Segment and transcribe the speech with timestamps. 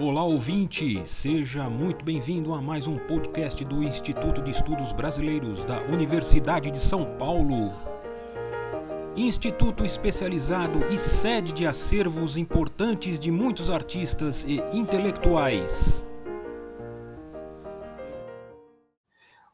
[0.00, 5.82] Olá ouvinte, seja muito bem-vindo a mais um podcast do Instituto de Estudos Brasileiros da
[5.82, 7.72] Universidade de São Paulo.
[9.16, 16.04] Instituto especializado e sede de acervos importantes de muitos artistas e intelectuais.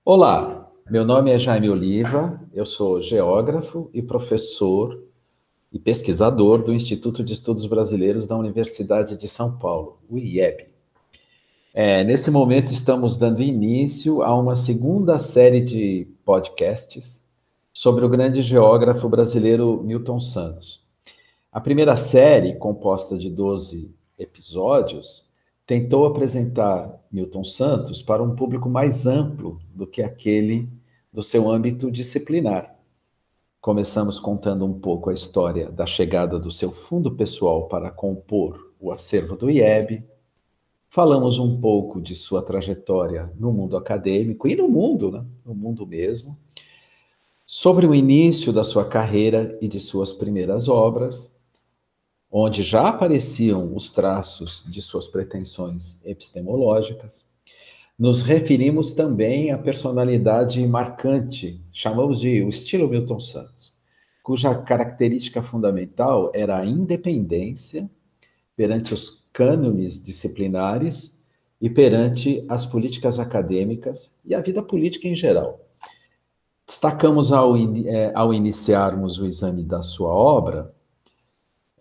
[0.02, 5.09] Olá, meu nome é Jaime Oliva, eu sou geógrafo e professor
[5.72, 10.68] e pesquisador do Instituto de Estudos Brasileiros da Universidade de São Paulo, o IEB.
[11.72, 17.24] É, nesse momento, estamos dando início a uma segunda série de podcasts
[17.72, 20.80] sobre o grande geógrafo brasileiro Milton Santos.
[21.52, 25.30] A primeira série, composta de 12 episódios,
[25.64, 30.68] tentou apresentar Milton Santos para um público mais amplo do que aquele
[31.12, 32.76] do seu âmbito disciplinar.
[33.60, 38.90] Começamos contando um pouco a história da chegada do seu fundo pessoal para compor o
[38.90, 40.02] acervo do IEB.
[40.88, 45.22] Falamos um pouco de sua trajetória no mundo acadêmico e no mundo, né?
[45.44, 46.38] no mundo mesmo.
[47.44, 51.38] Sobre o início da sua carreira e de suas primeiras obras,
[52.32, 57.29] onde já apareciam os traços de suas pretensões epistemológicas.
[58.00, 63.76] Nos referimos também à personalidade marcante, chamamos de o estilo Milton Santos,
[64.22, 67.90] cuja característica fundamental era a independência
[68.56, 71.22] perante os cânones disciplinares
[71.60, 75.60] e perante as políticas acadêmicas e a vida política em geral.
[76.66, 80.74] Destacamos ao, eh, ao iniciarmos o exame da sua obra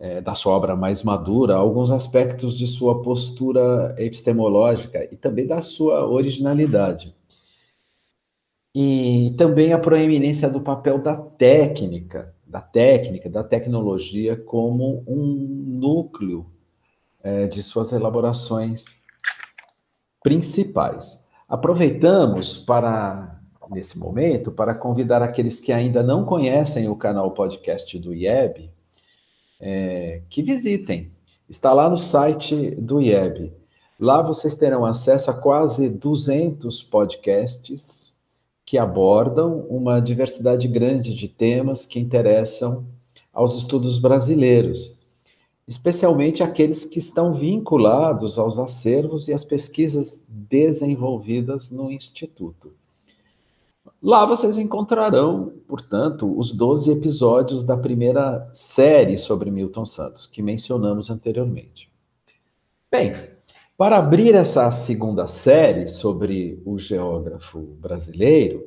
[0.00, 5.60] é, da sua obra mais madura, alguns aspectos de sua postura epistemológica e também da
[5.60, 7.14] sua originalidade.
[8.74, 16.46] E também a proeminência do papel da técnica, da técnica, da tecnologia como um núcleo
[17.22, 19.04] é, de suas elaborações
[20.22, 21.28] principais.
[21.46, 23.36] Aproveitamos para
[23.70, 28.68] nesse momento para convidar aqueles que ainda não conhecem o canal podcast do IEB
[29.60, 31.10] é, que visitem.
[31.48, 33.52] Está lá no site do IEB.
[33.98, 38.16] Lá vocês terão acesso a quase 200 podcasts
[38.64, 42.86] que abordam uma diversidade grande de temas que interessam
[43.32, 44.96] aos estudos brasileiros,
[45.66, 52.72] especialmente aqueles que estão vinculados aos acervos e às pesquisas desenvolvidas no Instituto.
[54.02, 61.10] Lá vocês encontrarão, portanto, os 12 episódios da primeira série sobre Milton Santos, que mencionamos
[61.10, 61.92] anteriormente.
[62.90, 63.14] Bem,
[63.76, 68.66] para abrir essa segunda série sobre o geógrafo brasileiro,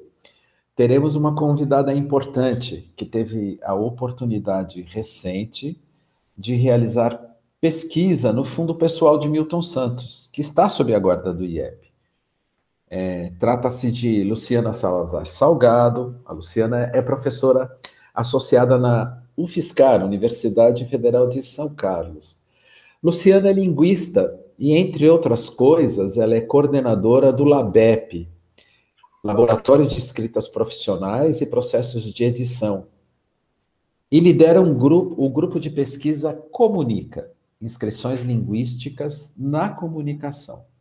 [0.76, 5.82] teremos uma convidada importante que teve a oportunidade recente
[6.38, 7.20] de realizar
[7.60, 11.93] pesquisa no Fundo Pessoal de Milton Santos, que está sob a guarda do IEP.
[12.96, 16.16] É, Trata-se de Luciana Salazar Salgado.
[16.24, 17.76] A Luciana é professora
[18.14, 22.38] associada na UFSCar, Universidade Federal de São Carlos.
[23.04, 28.30] Luciana é linguista e, entre outras coisas, ela é coordenadora do LABEP,
[29.24, 32.86] Laboratório de Escritas Profissionais e Processos de Edição,
[34.12, 40.72] e lidera um grupo, o grupo de pesquisa Comunica, Inscrições Linguísticas na Comunicação.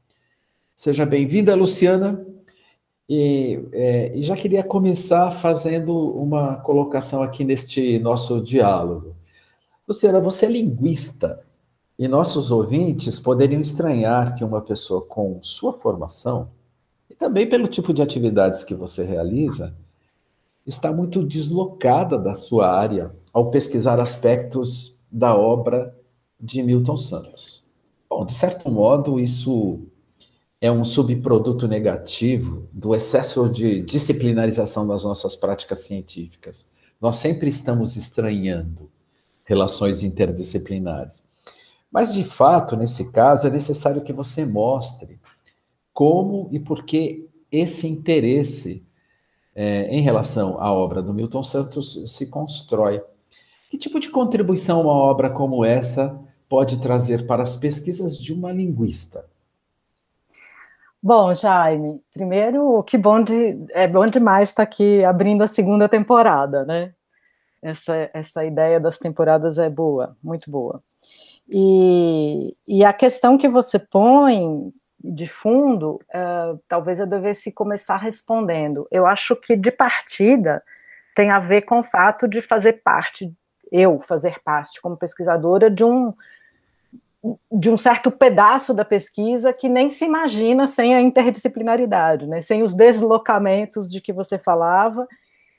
[0.82, 2.26] Seja bem-vinda, Luciana.
[3.08, 9.14] E, é, e, já queria começar fazendo uma colocação aqui neste nosso diálogo.
[9.86, 11.40] Luciana, você é linguista
[11.96, 16.50] e nossos ouvintes poderiam estranhar que uma pessoa com sua formação,
[17.08, 19.76] e também pelo tipo de atividades que você realiza,
[20.66, 25.96] está muito deslocada da sua área ao pesquisar aspectos da obra
[26.40, 27.62] de Milton Santos.
[28.10, 29.86] Bom, de certo modo, isso
[30.62, 36.70] é um subproduto negativo do excesso de disciplinarização das nossas práticas científicas.
[37.00, 38.88] Nós sempre estamos estranhando
[39.42, 41.20] relações interdisciplinares.
[41.90, 45.18] Mas, de fato, nesse caso, é necessário que você mostre
[45.92, 48.86] como e por que esse interesse
[49.56, 53.02] é, em relação à obra do Milton Santos se constrói.
[53.68, 58.52] Que tipo de contribuição uma obra como essa pode trazer para as pesquisas de uma
[58.52, 59.31] linguista?
[61.04, 66.64] Bom, Jaime, primeiro, que bom de, é bom demais estar aqui abrindo a segunda temporada,
[66.64, 66.94] né?
[67.60, 70.80] Essa, essa ideia das temporadas é boa, muito boa.
[71.48, 74.72] E, e a questão que você põe
[75.02, 78.86] de fundo, uh, talvez eu devesse começar respondendo.
[78.88, 80.62] Eu acho que de partida
[81.16, 83.34] tem a ver com o fato de fazer parte,
[83.72, 86.14] eu fazer parte como pesquisadora de um
[87.50, 92.42] de um certo pedaço da pesquisa que nem se imagina sem a interdisciplinaridade, né?
[92.42, 95.06] sem os deslocamentos de que você falava,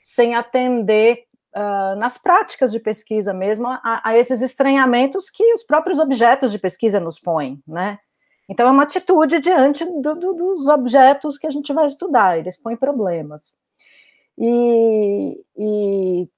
[0.02, 1.24] sem atender
[1.56, 6.58] uh, nas práticas de pesquisa mesmo a, a, esses estranhamentos que os próprios objetos de
[6.58, 7.98] pesquisa nos põem, né?
[8.46, 12.60] Então é uma atitude diante do, do, dos objetos que a gente vai estudar, eles
[12.60, 13.56] põem problemas.
[14.36, 16.28] E, e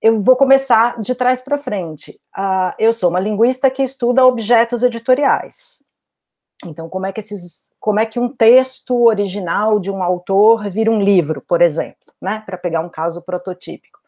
[0.00, 2.18] eu vou começar de trás para frente.
[2.36, 5.84] Uh, eu sou uma linguista que estuda objetos editoriais.
[6.64, 10.90] Então, como é que esses, como é que um texto original de um autor vira
[10.90, 12.42] um livro, por exemplo, né?
[12.44, 13.98] Para pegar um caso prototípico.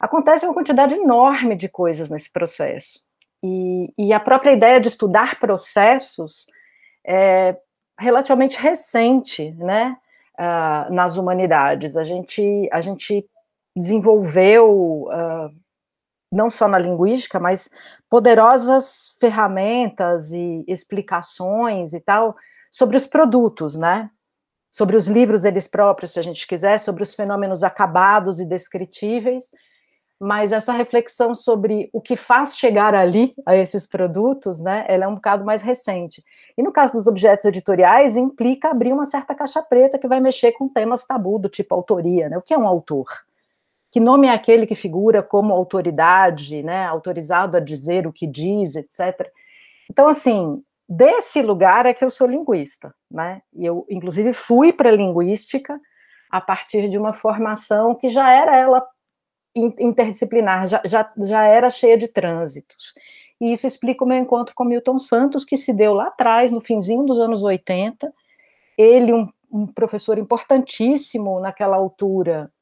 [0.00, 3.00] Acontece uma quantidade enorme de coisas nesse processo.
[3.42, 6.46] E, e a própria ideia de estudar processos
[7.04, 7.56] é
[7.98, 9.96] relativamente recente, né?
[10.38, 11.96] Uh, nas humanidades.
[11.96, 13.28] A gente, a gente
[13.78, 15.50] desenvolveu, uh,
[16.30, 17.70] não só na linguística, mas
[18.08, 22.36] poderosas ferramentas e explicações e tal
[22.70, 24.10] sobre os produtos, né?
[24.70, 29.50] Sobre os livros eles próprios, se a gente quiser, sobre os fenômenos acabados e descritíveis,
[30.20, 35.08] mas essa reflexão sobre o que faz chegar ali a esses produtos, né, ela é
[35.08, 36.24] um bocado mais recente.
[36.56, 40.52] E no caso dos objetos editoriais, implica abrir uma certa caixa preta que vai mexer
[40.52, 42.36] com temas tabu do tipo autoria, né?
[42.36, 43.06] O que é um autor?
[43.90, 48.76] Que nome é aquele que figura como autoridade, né, autorizado a dizer o que diz,
[48.76, 49.30] etc.
[49.90, 53.42] Então, assim, desse lugar é que eu sou linguista, né?
[53.54, 55.80] E eu, inclusive, fui para linguística
[56.30, 58.86] a partir de uma formação que já era ela
[59.56, 62.92] interdisciplinar, já, já, já era cheia de trânsitos.
[63.40, 66.60] E isso explica o meu encontro com Milton Santos, que se deu lá atrás, no
[66.60, 68.12] finzinho dos anos 80.
[68.76, 72.52] Ele, um, um professor importantíssimo naquela altura,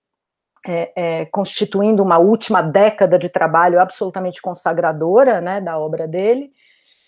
[0.67, 6.51] é, é, constituindo uma última década de trabalho absolutamente consagradora né, da obra dele,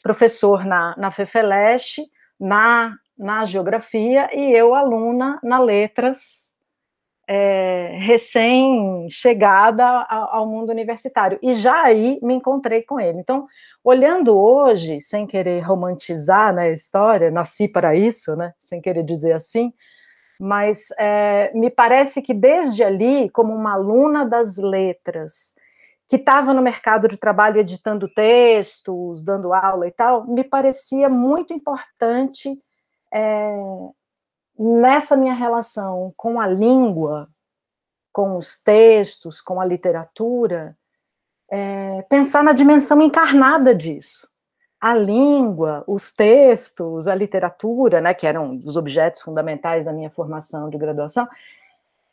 [0.02, 1.10] professor na, na
[2.38, 6.49] na, na geografia, e eu aluna na letras
[7.26, 11.38] é, recém-chegada ao, mundo universitário.
[11.43, 13.19] E já aí me encontrei com ele.
[13.19, 13.46] Então,
[13.84, 19.32] olhando hoje, sem querer romantizar né, a história, nasci para isso, né, sem querer dizer
[19.32, 19.72] assim,
[20.38, 25.55] mas é, me parece que desde ali, como uma aluna das letras,
[26.06, 31.52] que estava no mercado de trabalho editando textos, dando aula e tal, me parecia muito
[31.52, 32.58] importante
[33.12, 33.56] é,
[34.58, 37.29] nessa minha relação com a língua,
[38.12, 40.76] com os textos, com a literatura,
[41.50, 44.29] é, pensar na dimensão encarnada disso.
[44.80, 50.70] A língua, os textos, a literatura, né, que eram os objetos fundamentais da minha formação
[50.70, 51.26] de graduação,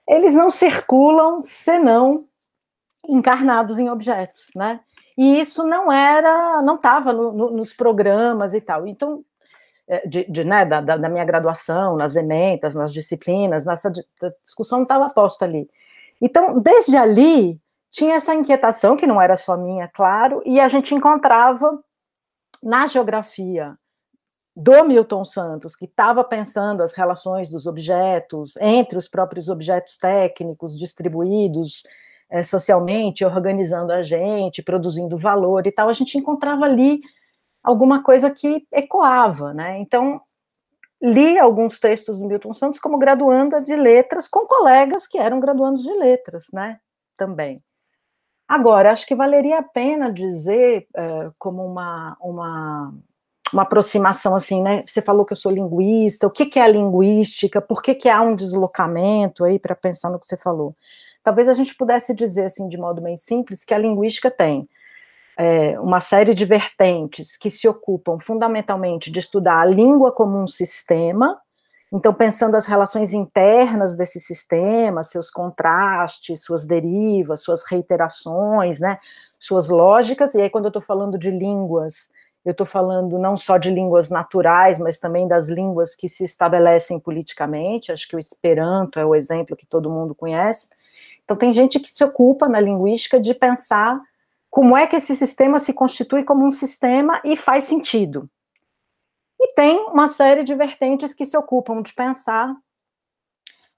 [0.08, 2.26] eles não circulam senão
[3.08, 4.80] encarnados em objetos, né?
[5.18, 8.86] E isso não era, não estava no, no, nos programas e tal.
[8.86, 9.24] Então,
[9.88, 13.92] é, de, de né, da, da, minha graduação, nas ementas, nas disciplinas, nessa
[14.44, 15.70] discussão não estava posta ali.
[16.20, 17.60] Então, desde ali,
[17.90, 21.80] tinha essa inquietação, que não era só minha, claro, e a gente encontrava
[22.64, 23.78] na geografia
[24.56, 30.78] do Milton Santos, que estava pensando as relações dos objetos entre os próprios objetos técnicos
[30.78, 31.84] distribuídos
[32.30, 37.02] é, socialmente, organizando a gente, produzindo valor e tal, a gente encontrava ali
[37.62, 39.80] alguma coisa que ecoava, né?
[39.80, 40.22] Então,
[41.02, 45.84] li alguns textos do Milton Santos como graduanda de letras, com colegas que eram graduandos
[45.84, 46.80] de letras, né?
[47.18, 47.62] Também.
[48.48, 52.94] Agora, acho que valeria a pena dizer, uh, como uma, uma,
[53.52, 54.84] uma aproximação assim, né?
[54.86, 58.08] Você falou que eu sou linguista, o que, que é a linguística, por que, que
[58.08, 60.76] há um deslocamento aí para pensar no que você falou?
[61.24, 64.68] Talvez a gente pudesse dizer, assim, de modo bem simples, que a linguística tem
[65.38, 70.48] é, uma série de vertentes que se ocupam fundamentalmente de estudar a língua como um
[70.48, 71.40] sistema,
[71.96, 79.00] então pensando as relações internas desse sistema, seus contrastes, suas derivas, suas reiterações, né,
[79.40, 82.12] suas lógicas, e aí quando eu estou falando de línguas,
[82.44, 87.00] eu estou falando não só de línguas naturais, mas também das línguas que se estabelecem
[87.00, 90.68] politicamente, acho que o Esperanto é o exemplo que todo mundo conhece,
[91.24, 94.02] então tem gente que se ocupa na linguística de pensar
[94.50, 98.30] como é que esse sistema se constitui como um sistema e faz sentido.
[99.56, 102.54] Tem uma série de vertentes que se ocupam de pensar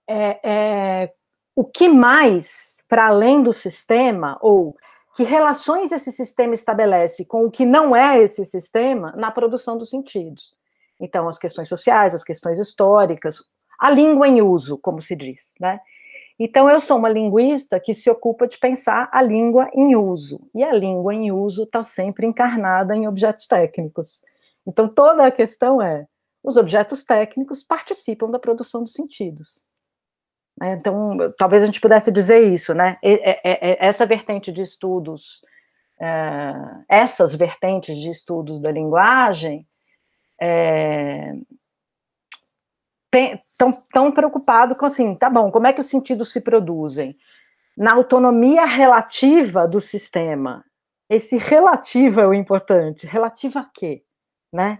[0.07, 1.13] é, é,
[1.55, 4.75] o que mais, para além do sistema, ou
[5.15, 9.89] que relações esse sistema estabelece com o que não é esse sistema na produção dos
[9.89, 10.55] sentidos.
[10.99, 13.43] Então, as questões sociais, as questões históricas,
[13.79, 15.79] a língua em uso, como se diz, né?
[16.39, 20.63] Então, eu sou uma linguista que se ocupa de pensar a língua em uso, e
[20.63, 24.21] a língua em uso está sempre encarnada em objetos técnicos.
[24.67, 26.05] Então, toda a questão é:
[26.43, 29.63] os objetos técnicos participam da produção dos sentidos.
[30.59, 30.73] Né?
[30.73, 32.97] Então, talvez a gente pudesse dizer isso, né?
[33.79, 35.41] Essa vertente de estudos,
[35.99, 36.53] é,
[36.89, 39.65] essas vertentes de estudos da linguagem,
[40.39, 41.33] é,
[43.91, 47.15] tão preocupados com assim, tá bom, como é que os sentidos se produzem?
[47.75, 50.63] Na autonomia relativa do sistema.
[51.09, 53.07] Esse relativo é o importante.
[53.07, 54.03] Relativa a quê?
[54.57, 54.79] Né?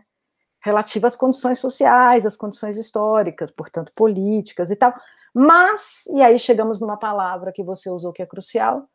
[0.60, 4.92] Relativa às condições sociais, às condições históricas, portanto, políticas e tal.
[5.32, 8.90] Mas, e aí chegamos numa palavra que você usou que é crucial,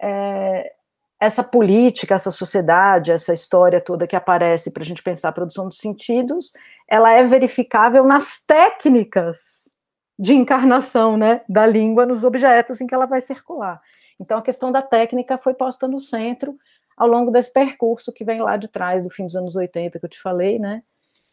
[0.00, 0.70] é,
[1.18, 5.66] essa política, essa sociedade, essa história toda que aparece para a gente pensar a produção
[5.66, 6.52] dos sentidos,
[6.86, 9.70] ela é verificável nas técnicas
[10.18, 13.80] de encarnação né, da língua nos objetos em que ela vai circular.
[14.20, 16.58] Então, a questão da técnica foi posta no centro
[16.96, 20.04] ao longo desse percurso que vem lá de trás, do fim dos anos 80, que
[20.04, 20.82] eu te falei, né?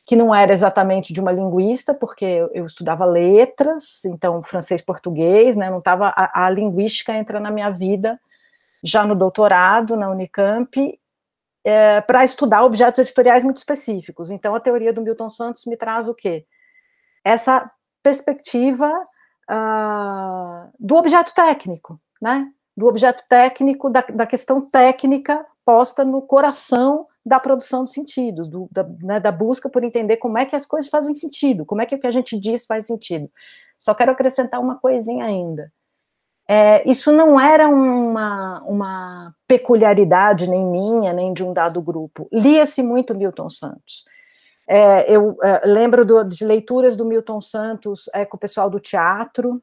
[0.06, 5.70] Que não era exatamente de uma linguista, porque eu, estudava letras, então francês-português, né?
[5.70, 8.20] Não estava a, a linguística entra na minha vida
[8.84, 11.00] já no doutorado na Unicamp,
[11.64, 14.30] é, para estudar objetos editoriais muito específicos.
[14.30, 16.46] Então, a teoria do Milton Santos me traz o quê?
[17.24, 17.70] Essa
[18.02, 18.90] perspectiva
[19.50, 22.50] uh, do objeto técnico, né?
[22.80, 28.70] Do objeto técnico, da, da, questão técnica posta no coração da produção de sentidos, do,
[28.72, 31.86] da, né, da busca por entender como é que as coisas fazem sentido, como é
[31.86, 33.30] que o que a gente diz faz sentido.
[33.78, 35.70] Só quero acrescentar uma coisinha ainda.
[36.48, 42.30] É, isso não era uma, uma peculiaridade nem minha, nem de um dado grupo.
[42.32, 44.06] Lia-se muito Milton Santos.
[44.66, 48.80] É, eu é, lembro do, de leituras do Milton Santos é, com o pessoal do
[48.80, 49.62] teatro,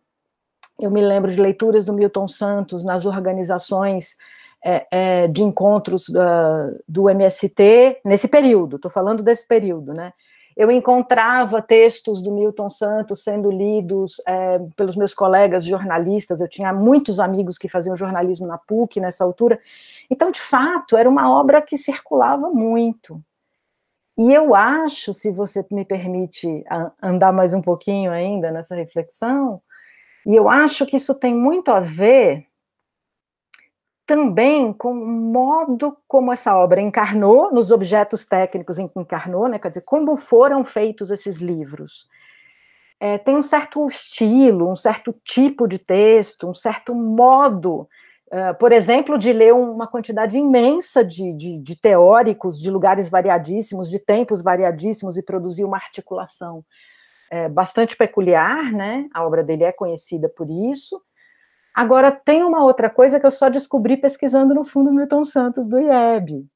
[0.80, 4.16] eu me lembro de leituras do Milton Santos nas organizações
[4.64, 10.12] é, é, de encontros uh, do MST, nesse período, estou falando desse período, né?
[10.56, 16.73] eu encontrava textos do Milton Santos sendo lidos é, pelos meus colegas jornalistas, eu tinha
[16.73, 19.61] muitos amigos que faziam jornalismo na PUC nessa altura,
[20.11, 23.21] então, de fato, era uma obra que circulava muito.
[24.16, 26.64] E eu acho, se você me permite
[27.02, 29.61] andar mais um pouquinho ainda nessa reflexão,
[30.26, 32.47] e eu acho que isso tem muito a ver
[34.04, 39.59] também com o modo como essa obra encarnou, nos objetos técnicos em que encarnou, né,
[39.59, 42.09] quer dizer, como foram feitos esses livros.
[42.99, 47.88] É, tem um certo estilo, um certo tipo de texto, um certo modo,
[48.33, 53.90] uh, por exemplo, de ler uma quantidade imensa de, de, de teóricos de lugares variadíssimos,
[53.90, 56.64] de tempos variadíssimos e produzir uma articulação
[57.30, 59.09] é, bastante peculiar, né?
[59.12, 61.00] A obra dele é conhecida por isso.
[61.75, 65.78] Agora, tem uma outra coisa que eu só descobri pesquisando no Fundo Milton Santos do
[65.78, 66.47] IEB.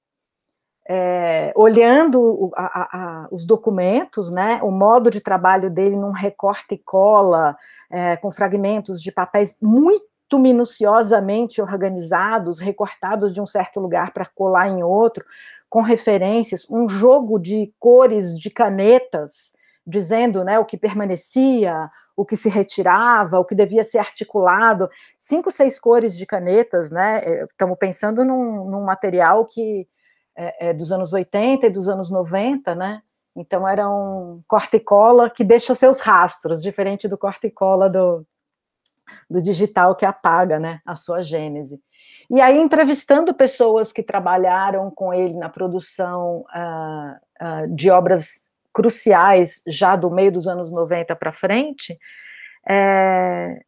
[0.89, 6.75] É, olhando a, a, a, os documentos, né, o modo de trabalho dele num recorte
[6.75, 7.57] e cola,
[7.91, 14.69] é, com fragmentos de papéis muito minuciosamente organizados, recortados de um certo lugar para colar
[14.69, 15.25] em outro,
[15.69, 19.53] com referências, um jogo de cores de canetas,
[19.90, 25.50] dizendo né, o que permanecia, o que se retirava, o que devia ser articulado, cinco,
[25.50, 27.44] seis cores de canetas, né?
[27.44, 29.88] Estamos pensando num, num, material que
[30.37, 33.02] é, é, dos anos 80 e dos anos 90, né?
[33.35, 37.88] Então era um corte e cola que deixa seus rastros, diferente do corte e cola
[37.88, 38.26] do,
[39.28, 40.80] do digital que apaga, né?
[40.85, 41.80] A sua gênese.
[42.28, 49.62] E aí, entrevistando pessoas que trabalharam com ele na produção uh, uh, de obras cruciais
[49.67, 51.99] já do meio dos anos 90 para frente,
[52.69, 53.62] é,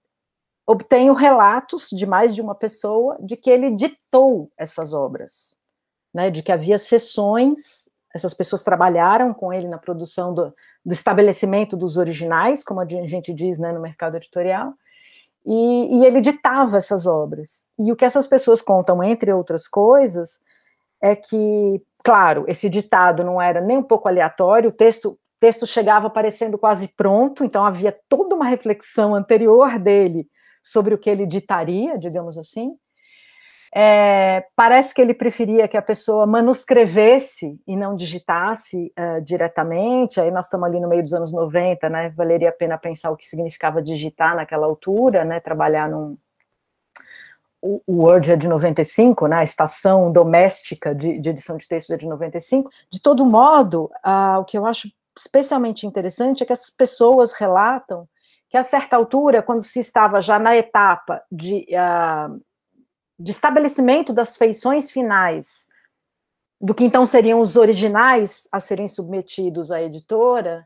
[0.66, 5.56] obtenho relatos de mais de uma pessoa de que ele ditou essas obras,
[6.14, 10.54] né, de que havia sessões, essas pessoas trabalharam com ele na produção do,
[10.84, 14.74] do estabelecimento dos originais, como a gente diz né, no mercado editorial,
[15.44, 17.64] e, e ele ditava essas obras.
[17.78, 20.40] E o que essas pessoas contam, entre outras coisas,
[21.02, 26.10] é que claro, esse ditado não era nem um pouco aleatório, o texto, texto chegava
[26.10, 30.26] parecendo quase pronto, então havia toda uma reflexão anterior dele
[30.62, 32.74] sobre o que ele ditaria, digamos assim.
[33.74, 40.20] É, parece que ele preferia que a pessoa manuscrevesse e não digitasse uh, diretamente.
[40.20, 42.10] Aí nós estamos ali no meio dos anos 90, né?
[42.10, 45.40] Valeria a pena pensar o que significava digitar naquela altura, né?
[45.40, 46.18] Trabalhar num,
[47.62, 51.96] o Word é de 95, né, a estação doméstica de, de edição de textos é
[51.96, 52.68] de 95.
[52.90, 58.08] De todo modo, uh, o que eu acho especialmente interessante é que as pessoas relatam
[58.50, 62.42] que a certa altura, quando se estava já na etapa de, uh,
[63.18, 65.68] de estabelecimento das feições finais,
[66.60, 70.60] do que então seriam os originais a serem submetidos à editora,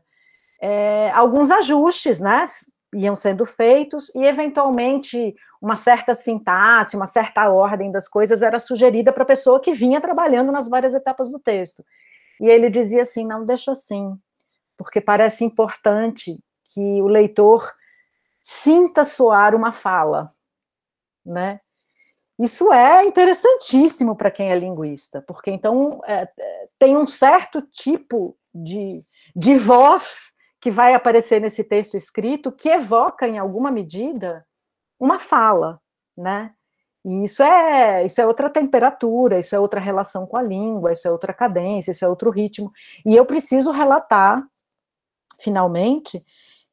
[0.61, 2.47] é, alguns ajustes, né,
[2.93, 9.11] iam sendo feitos e eventualmente uma certa sintaxe, uma certa ordem das coisas era sugerida
[9.11, 11.83] para a pessoa que vinha trabalhando nas várias etapas do texto.
[12.39, 14.17] E ele dizia assim: não deixa assim,
[14.77, 16.39] porque parece importante
[16.73, 17.73] que o leitor
[18.41, 20.33] sinta soar uma fala,
[21.25, 21.59] né?
[22.39, 26.29] Isso é interessantíssimo para quem é linguista, porque então é,
[26.77, 29.03] tem um certo tipo de,
[29.35, 30.36] de voz
[30.67, 34.45] que vai aparecer nesse texto escrito que evoca, em alguma medida,
[34.99, 35.79] uma fala,
[36.17, 36.51] né?
[37.05, 41.07] E isso é, isso é outra temperatura, isso é outra relação com a língua, isso
[41.07, 42.69] é outra cadência, isso é outro ritmo.
[43.05, 44.43] E eu preciso relatar,
[45.39, 46.21] finalmente,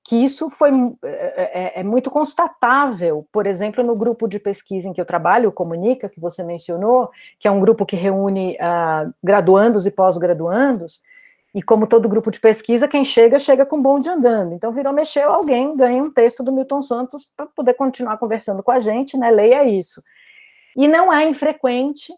[0.02, 0.70] que isso foi
[1.04, 5.50] é, é, é, muito constatável, por exemplo, no grupo de pesquisa em que eu trabalho,
[5.50, 11.00] o Comunica, que você mencionou, que é um grupo que reúne uh, graduandos e pós-graduandos,
[11.54, 14.54] e como todo grupo de pesquisa, quem chega, chega com bonde andando.
[14.54, 18.72] Então, virou, mexeu, alguém ganha um texto do Milton Santos para poder continuar conversando com
[18.72, 19.30] a gente, né?
[19.30, 20.02] Leia isso.
[20.76, 22.12] E não é infrequente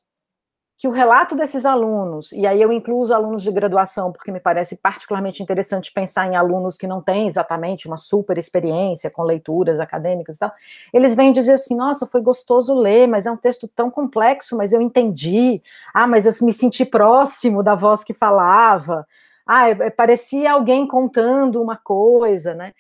[0.78, 4.40] que o relato desses alunos, e aí eu incluo os alunos de graduação, porque me
[4.40, 9.80] parece particularmente interessante pensar em alunos que não têm exatamente uma super experiência com leituras
[9.80, 10.52] acadêmicas e tal,
[10.92, 14.74] eles vêm dizer assim, nossa, foi gostoso ler, mas é um texto tão complexo, mas
[14.74, 15.62] eu entendi,
[15.94, 19.06] ah, mas eu me senti próximo da voz que falava,
[19.46, 22.74] ah, é, é, parecia alguém contando uma coisa, né,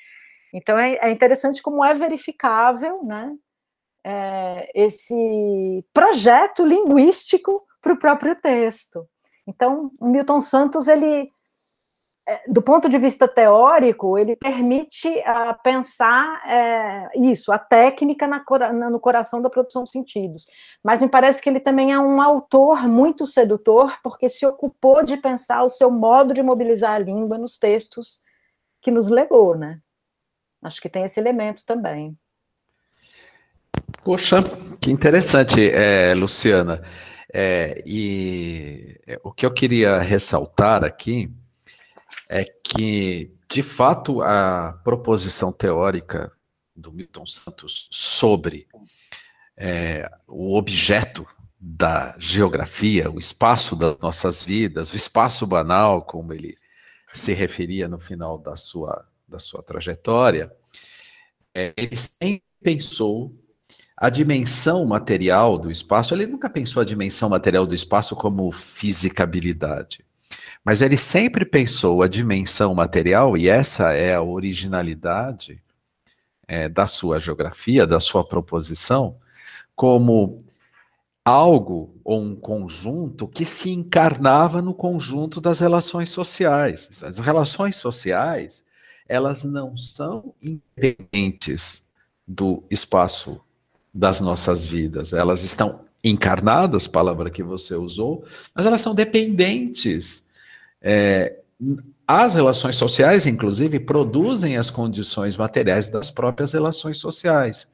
[0.52, 3.32] então é, é interessante como é verificável, né,
[4.04, 9.06] é, esse projeto linguístico para o próprio texto.
[9.46, 11.30] Então, Milton Santos, ele,
[12.26, 18.42] é, do ponto de vista teórico, ele permite uh, pensar é, isso, a técnica na,
[18.90, 20.46] no coração da produção de sentidos.
[20.82, 25.16] Mas me parece que ele também é um autor muito sedutor, porque se ocupou de
[25.16, 28.20] pensar o seu modo de mobilizar a língua nos textos
[28.82, 29.78] que nos legou, né?
[30.60, 32.18] Acho que tem esse elemento também.
[34.02, 34.42] Poxa,
[34.80, 36.82] que interessante, é, Luciana.
[37.38, 41.30] É, e é, o que eu queria ressaltar aqui
[42.30, 46.32] é que, de fato, a proposição teórica
[46.74, 48.66] do Milton Santos sobre
[49.54, 51.26] é, o objeto
[51.60, 56.56] da geografia, o espaço das nossas vidas, o espaço banal, como ele
[57.12, 60.50] se referia no final da sua, da sua trajetória,
[61.54, 63.30] é, ele sempre pensou
[63.96, 70.04] a dimensão material do espaço, ele nunca pensou a dimensão material do espaço como fisicabilidade.
[70.62, 75.62] Mas ele sempre pensou a dimensão material, e essa é a originalidade
[76.46, 79.16] é, da sua geografia, da sua proposição,
[79.74, 80.44] como
[81.24, 87.02] algo ou um conjunto que se encarnava no conjunto das relações sociais.
[87.02, 88.64] As relações sociais,
[89.08, 91.86] elas não são independentes
[92.28, 93.40] do espaço
[93.96, 95.14] das nossas vidas.
[95.14, 100.24] Elas estão encarnadas, palavra que você usou, mas elas são dependentes.
[100.82, 101.38] É,
[102.06, 107.68] as relações sociais, inclusive, produzem as condições materiais das próprias relações sociais.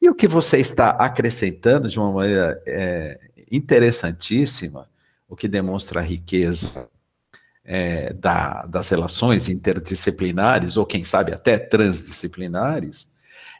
[0.00, 3.18] E o que você está acrescentando de uma maneira é,
[3.50, 4.88] interessantíssima,
[5.28, 6.88] o que demonstra a riqueza
[7.64, 13.10] é, da, das relações interdisciplinares, ou quem sabe até transdisciplinares,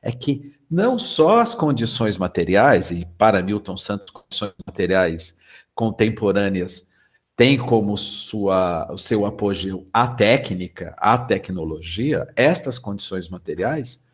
[0.02, 5.38] é que não só as condições materiais, e para Milton Santos, condições materiais
[5.74, 6.88] contemporâneas
[7.34, 14.04] têm como sua, o seu apogeu a técnica, a tecnologia, estas condições materiais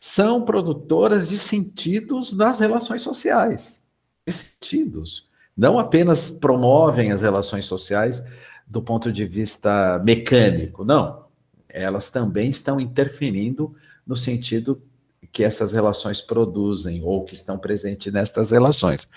[0.00, 3.86] são produtoras de sentidos nas relações sociais.
[4.26, 5.28] De sentidos.
[5.56, 8.24] Não apenas promovem as relações sociais
[8.66, 11.26] do ponto de vista mecânico, não.
[11.68, 13.74] Elas também estão interferindo
[14.06, 14.82] no sentido
[15.32, 19.08] que essas relações produzem ou que estão presentes nestas relações.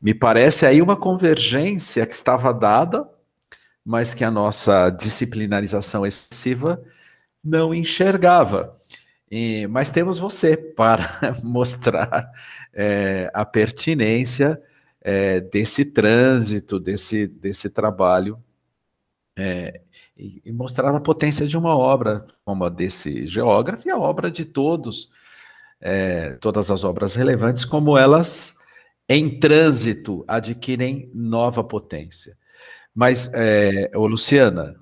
[0.00, 3.06] Me parece aí uma convergência que estava dada,
[3.84, 6.82] mas que a nossa disciplinarização excessiva
[7.42, 8.76] não enxergava.
[9.30, 11.04] E, mas temos você para
[11.44, 12.30] mostrar
[12.72, 14.60] é, a pertinência
[15.00, 18.42] é, desse trânsito, desse, desse trabalho,
[19.36, 19.80] é,
[20.16, 24.30] e, e, mostrar a potência de uma obra como a desse geógrafo e a obra
[24.30, 25.10] de todos
[25.80, 28.56] é, todas as obras relevantes, como elas,
[29.08, 32.36] em trânsito, adquirem nova potência.
[32.94, 34.76] Mas, é, ô Luciana,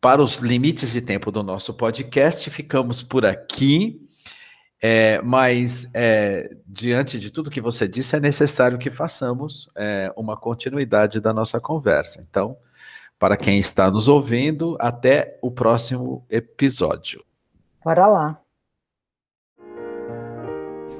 [0.00, 4.06] para os limites de tempo do nosso podcast, ficamos por aqui.
[4.82, 10.36] É, mas, é, diante de tudo que você disse, é necessário que façamos é, uma
[10.36, 12.20] continuidade da nossa conversa.
[12.28, 12.56] Então,
[13.18, 17.22] para quem está nos ouvindo, até o próximo episódio.
[17.84, 18.39] Bora lá.